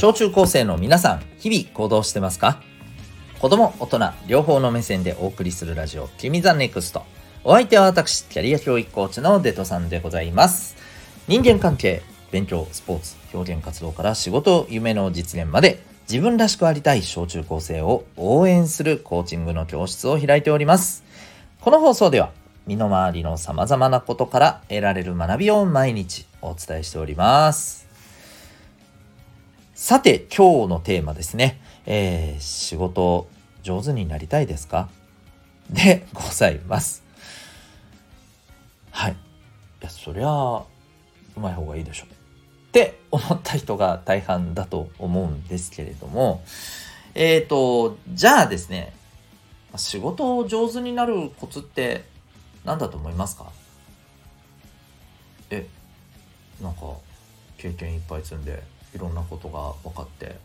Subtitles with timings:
[0.00, 2.62] 小中高生の皆さん、日々行動してますか？
[3.40, 7.02] 子供、大人、両方の目線でお送りするラジオ、君ザネクスト。
[7.42, 10.76] お相手は私、キャリア教育コーチのデトさんでございます。
[11.26, 21.02] 人間関係、勉強、スポーツ、表現活動から仕事、夢の実現まで、自分らしくありたい小中高生を応援するコーチングの教室を開いております。
[21.60, 22.30] この放送では、
[22.68, 27.87] 身の回りの様々なことから得られる学びを毎日お伝えしております。
[29.80, 31.60] さて、今日のテーマですね。
[31.86, 33.28] えー、仕事
[33.62, 34.88] 上手になりたいですか？
[35.70, 37.04] でございます。
[38.90, 39.12] はい。
[39.12, 39.14] い
[39.80, 40.64] や、そりゃ、う
[41.36, 42.06] まい方がいいでしょ。
[42.06, 42.08] っ
[42.72, 46.42] て思った人が大半だと思うんですけれども、
[47.14, 48.92] えっ、ー、と、じゃあですね、
[49.76, 52.04] 仕事を上手になるコツって
[52.64, 53.52] 何だと思いますか？
[55.50, 55.68] え、
[56.60, 56.80] なんか
[57.58, 58.60] 経験いっぱい積んで
[58.94, 60.36] いろんなことが分かって、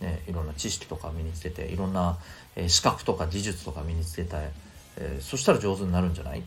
[0.00, 2.18] ね、いろんな知識とか身につけていろんな、
[2.56, 4.50] えー、資格とか技術とか身につけたい、
[4.96, 6.42] えー、そしたら上手になるんじゃない？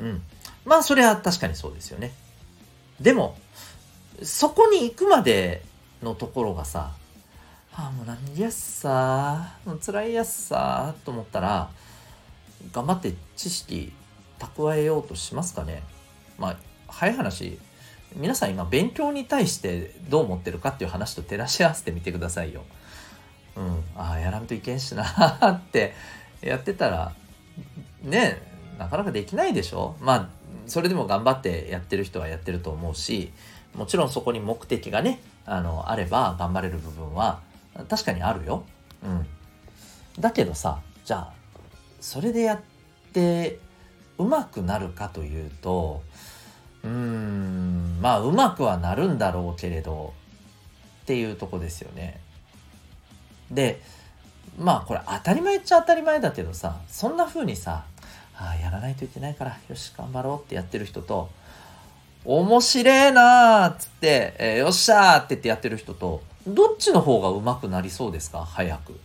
[0.00, 0.22] うん。
[0.64, 2.12] まあそれは確かにそうですよね。
[3.00, 3.38] でも
[4.22, 5.62] そこに行くまで
[6.02, 6.92] のところがさ
[7.72, 11.70] あもう何やっさもう辛いやっさと思ったら
[12.72, 13.92] 頑張って知識
[14.38, 15.82] 蓄えようとしますかね。
[16.38, 16.56] まあ
[16.88, 17.58] 早い話
[18.16, 22.64] 皆さん今勉強に対してどう思ってるかっていう話と照らし合わせてみてくださいよ。
[23.56, 25.04] うん、ああやらんといけんしな
[25.46, 25.94] って
[26.40, 27.12] やってたら
[28.02, 28.42] ね
[28.78, 29.96] なかなかできないでしょ？
[30.00, 30.28] まあ
[30.66, 33.32] それでも頑張ってやってる人はやってると思うし
[33.74, 37.40] もちろんそこに目的がねあのあれば頑張れる部分は
[37.88, 38.64] 確かにあるよ。
[39.02, 39.26] うん、
[40.20, 41.32] だけどさじゃあ
[42.00, 42.60] それでやっ
[43.12, 43.58] て
[44.18, 46.02] うまくなるかというと
[46.84, 50.14] うーんまあうまくはなるんだろうけれど
[51.02, 52.20] っていうとこですよね。
[53.50, 53.80] で
[54.58, 57.84] まあこれ当たり前っちゃ当たり前だけどさそんな風にさ
[58.36, 61.30] あやらないといけないからよし頑張ろうってやってる人と
[62.24, 68.44] 面白えなーっつって、えー、よっしゃーって言ってやってる人とどっちの方がうまくなりそうですか？
[68.44, 68.98] 早く。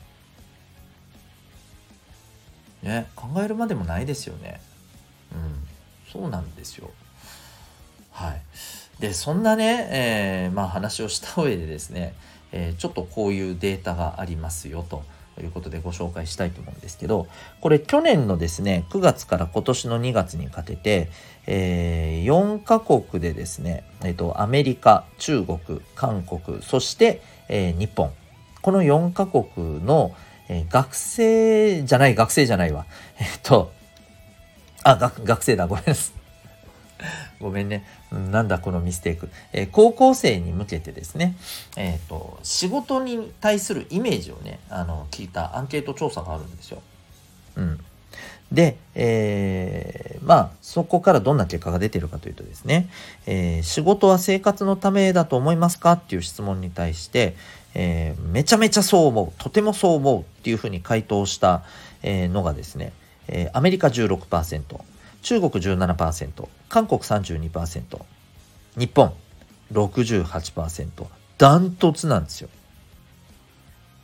[2.83, 4.61] ね考えるまでもないですよね。
[5.33, 5.67] うん
[6.11, 6.91] そうなんですよ。
[8.15, 8.41] はい。
[9.01, 12.13] で、そんなね、えー、まあ話をした上でですね、
[12.53, 15.03] えー、ちょっとこういうデータがありますよと。
[15.43, 17.27] いうことでご紹介したいと思うんですけど、
[17.59, 21.09] これ去年のですね、9月から今年の2月にかけて、
[21.45, 25.59] えー、4カ国でですね、えっ、ー、と、アメリカ、中国、
[25.93, 28.11] 韓国、そして、えー、日本。
[28.61, 30.15] この4カ国の、
[30.47, 32.85] えー、学生じゃない、学生じゃないわ。
[33.19, 33.73] えっ、と、
[34.83, 36.24] あ、学生だ、ごめんなさい。
[37.39, 37.85] ごめんね。
[38.11, 39.29] なんだこのミステイク。
[39.53, 41.35] えー、高校生に向けてですね、
[41.75, 46.81] えっ、ー、と、仕事に対するイメージをね、あの、聞いたアンケート調査があるんですよ。
[47.57, 47.83] うん。
[48.51, 52.89] で、えー、まあ、そこからどんな結果が出てるかというとですね、
[53.25, 57.35] えー、仕事は生活のためだと思いますかっていう質問に対して、
[57.73, 61.63] えー、めちゃめちゃそう思う、とてもそう思うっていうふうに回答した、
[62.07, 62.93] えのがですね、
[63.27, 64.79] えアメリカ16%、
[65.25, 67.99] 中国17%、韓国32%、
[68.77, 69.11] 日本
[69.73, 71.07] 68%、
[71.39, 72.49] ダントツなんですよ。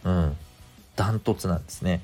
[0.03, 0.35] うん。
[0.95, 2.01] ダントツなんですね。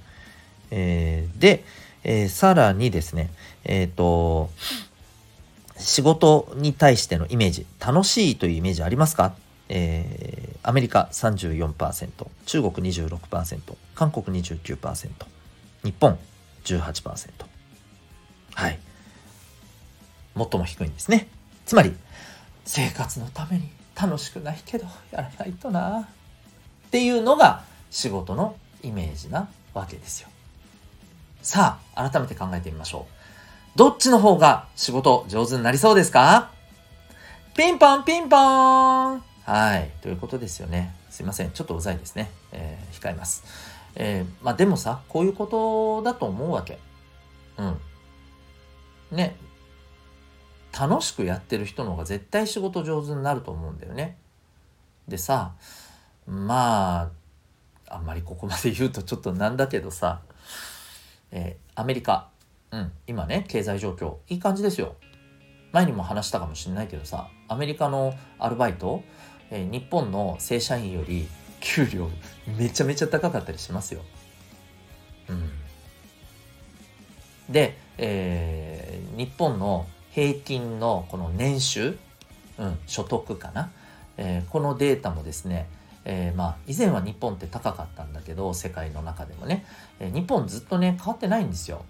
[0.69, 1.63] えー、で、
[2.03, 3.31] えー、さらにですね、
[3.63, 4.51] えっ、ー、と、
[5.77, 9.33] 仕事に対してのイメージ、楽しいというイメージありますか？
[9.69, 15.09] えー、アメリカ34%、中国26%、韓国29%、
[15.83, 16.19] 日本
[16.63, 17.31] 18%。
[18.53, 18.79] はい。
[20.37, 21.27] 最も低いんですね。
[21.65, 21.95] つまり、
[22.65, 26.05] 生活のために楽しくないけどやらないとなっ
[26.91, 30.29] ていうのが仕事のイメージなわけですよ。
[31.41, 33.07] さあ、改めて考えてみましょ
[33.75, 33.77] う。
[33.77, 36.51] どっちの方が仕事上手になりそうですか？
[37.55, 39.91] ピンポンピンポーンはい。
[40.01, 40.93] ということですよね。
[41.09, 41.51] すいません。
[41.51, 42.29] ちょっとうざいですね。
[42.51, 43.43] えー、控えます。
[43.95, 46.79] えー、まあでもさ、こういうことだと思うわけ。
[47.57, 47.77] うん。
[49.11, 49.35] ね、
[50.79, 54.17] 楽しくやってる人の方が絶対仕事上手になると思うんだよね。
[55.07, 55.53] でさ
[56.27, 57.11] ま
[57.87, 60.21] ああんまりここまで言うとちょっとなんだけどさ、
[61.31, 62.29] えー、アメリカ、
[62.71, 64.95] うん、今ね経済状況いい感じですよ。
[65.71, 69.03] 前にも話したかもしれないけどさアメリカのアルバイト、
[69.49, 71.27] えー、日本の正社員より
[71.59, 72.09] 給料
[72.57, 74.01] めちゃめちゃ高かったりしますよ。
[75.29, 75.49] うん、
[77.49, 81.97] で、えー、日本の平均のこの年収、
[82.57, 83.69] うん、所得かな、
[84.17, 85.69] えー、このデータもですね、
[86.05, 89.63] えー、まあ以前は日本って高かったんだけど世界の中でもね、
[89.99, 91.85] えー、日本ずっとね変わってないんですよ。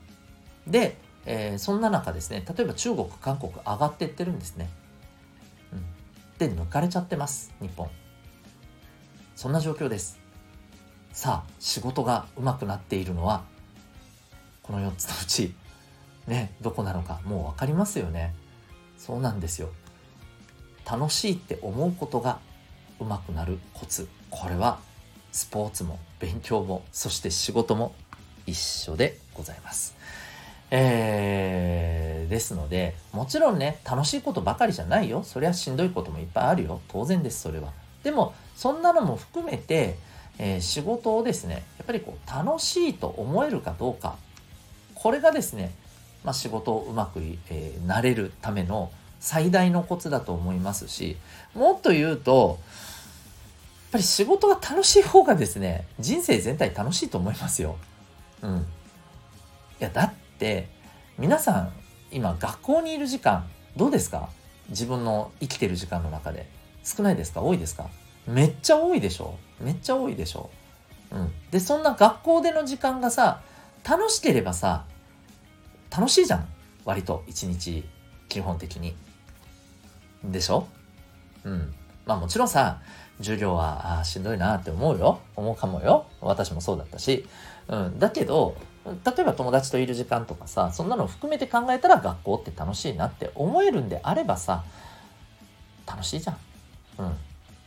[0.68, 4.70] で、えー、そんな中ですね例えば中国韓国上がっていってるんですね、
[5.72, 5.86] うん、
[6.38, 7.88] で抜かれちゃってます日本。
[9.38, 10.20] そんな状況です。
[11.14, 13.46] さあ仕事がうまくなっているのは
[14.64, 15.56] この4つのうち
[16.28, 18.34] ねどこなのかもう分かりますよね。
[18.98, 19.70] そうなんですよ。
[20.90, 22.40] 楽しいって思うことが
[23.00, 24.08] うまくなるコツ。
[24.30, 24.80] これは
[25.32, 27.94] スポーツも勉強もそして仕事も
[28.46, 29.96] 一緒でございます。
[30.70, 35.24] えー、ですのでもちろんね楽しいことばかりじゃないよ。
[35.24, 36.82] そりゃしんどいこともいっぱいあるよ。
[36.88, 37.72] 当然ですそれは。
[38.04, 39.98] でもそんなのも含めて、
[40.40, 44.18] えー、仕事をですねやっぱりこう楽しいと思えるかどうか。
[44.94, 45.72] これがですね、
[46.28, 48.92] まあ、仕事をうまく、えー、なれるための
[49.22, 51.16] 最大のコツだと思いますし
[51.56, 57.78] もっと言うとやっぱり仕事が楽しい方がですね人生全体楽しいと思いますよ。
[58.42, 58.58] うん。
[58.58, 58.64] い
[59.80, 60.68] やだって
[61.18, 61.72] 皆さん
[62.12, 63.48] 今学校にいる時間
[63.78, 64.28] どうですか？
[64.68, 66.50] 自分の生きてる時間の中で
[66.84, 67.42] 少ないですか？
[67.42, 67.90] 多いですか？
[68.28, 69.36] めっちゃ多いでしょ？
[69.62, 70.50] めっちゃ多いでしょ？
[71.12, 71.32] うん。
[71.52, 73.40] でそんな学校での時間がさ
[73.88, 74.84] 楽しければさ
[75.96, 76.48] 楽しいじゃん
[76.86, 77.84] 割と一日
[78.30, 78.96] 基本的に。
[80.24, 80.68] でしょ？
[81.44, 81.74] うん。
[82.06, 82.82] まあもちろんさ、
[83.18, 85.20] 授業はあしんどいなって思うよ。
[85.36, 86.06] 思うかもよ。
[86.22, 87.28] 私もそうだったし。
[87.68, 88.00] うん。
[88.00, 88.56] だけど、
[88.86, 94.64] 例えば友達といる時間とかさ、そんなの含めて考えたら学校って楽しいなって思えるんであればさ、
[95.86, 96.38] 楽しいじゃん。
[97.00, 97.06] うん。
[97.06, 97.12] や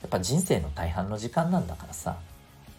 [0.07, 2.17] っぱ人生の大半の時間なんだからさ。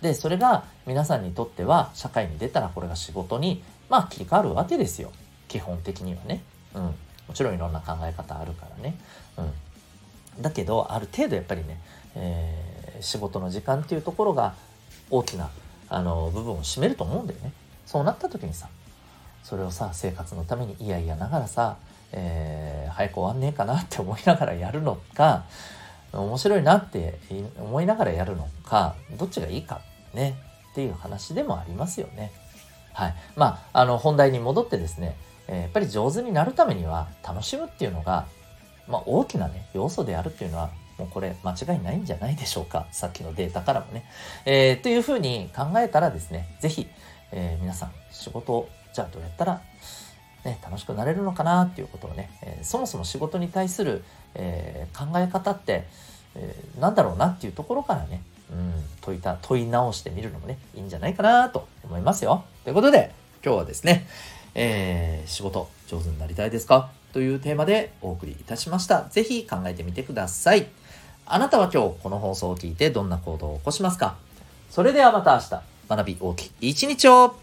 [0.02, 5.12] で、それが皆さんにとっては社会に出たらこれが仕事に、まあ切り替わるわけですよ。
[5.52, 6.42] 基本的にはね。
[6.74, 6.84] うん。
[6.84, 6.94] も
[7.34, 8.96] ちろんいろんな考え方あるからね。
[9.38, 9.42] う
[10.40, 11.78] ん、だけどある程度やっぱりね、
[12.16, 14.54] えー、仕事の時間っていうところが
[15.10, 15.50] 大きな
[15.90, 17.52] あの部分を占めると思うんだよね。
[17.86, 18.70] そうなった時にさ
[19.44, 21.76] それをさ生活のためにいやいやながらさ、
[22.14, 25.44] えー、早く終わんねえかなって思いながらやるのか
[26.14, 27.20] 面白いなって
[27.60, 29.82] 思いながらやるのかどっちがいいか
[30.14, 30.36] ね
[30.72, 32.32] っていう話でもありますよね。
[32.94, 33.16] はい。
[33.36, 35.16] まあ、あの本題に戻ってですね、
[35.48, 38.28] え、やっぱり上手になるためには楽しむっていうのが、
[38.88, 44.06] まあ、大きなね要素であるっていうのはもうこれ間違いないんじゃないでしょうか さっきのデータからもね。
[44.46, 46.90] えー、というふうに考えたらですね是非、
[47.32, 49.62] えー、皆さん仕事をじゃあどうやったら
[50.44, 54.04] ね、楽しくなれるのかなっていうことをね、えー、そもそも仕事に対する、
[54.34, 55.88] え、考え方って、
[56.34, 62.44] えー、なんだろうなっていうところからね、うん、問いた問い直してみるのもねいいんじゃないかなと思いますよ。
[62.64, 63.12] ということで
[63.44, 64.08] 今日はですね、
[64.56, 66.92] えー、仕事上手になりたいですか？
[67.14, 69.04] というテーマでお送りいたしました。
[69.10, 70.68] ぜひ考えてみてください。
[71.26, 74.16] あなたは今日この放送を聞いてどんな行動を起こしますか？
[74.70, 77.36] それではまた明日、学び大きい一日を